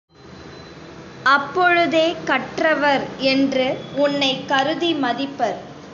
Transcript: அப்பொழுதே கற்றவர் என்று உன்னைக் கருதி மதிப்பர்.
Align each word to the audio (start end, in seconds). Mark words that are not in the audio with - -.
அப்பொழுதே 1.23 2.15
கற்றவர் 2.25 3.03
என்று 3.17 3.77
உன்னைக் 3.95 4.47
கருதி 4.47 4.93
மதிப்பர். 4.93 5.57